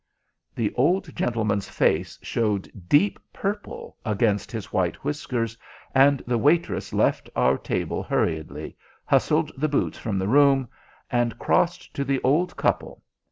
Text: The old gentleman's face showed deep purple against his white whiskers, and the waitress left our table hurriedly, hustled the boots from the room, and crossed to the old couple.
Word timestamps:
The 0.55 0.73
old 0.73 1.15
gentleman's 1.15 1.69
face 1.69 2.17
showed 2.23 2.71
deep 2.89 3.19
purple 3.31 3.97
against 4.03 4.51
his 4.51 4.73
white 4.73 4.95
whiskers, 5.03 5.55
and 5.93 6.23
the 6.25 6.39
waitress 6.39 6.91
left 6.91 7.29
our 7.35 7.55
table 7.55 8.01
hurriedly, 8.01 8.75
hustled 9.05 9.51
the 9.55 9.69
boots 9.69 9.99
from 9.99 10.17
the 10.17 10.27
room, 10.27 10.69
and 11.11 11.37
crossed 11.37 11.93
to 11.93 12.03
the 12.03 12.19
old 12.23 12.57
couple. 12.57 13.03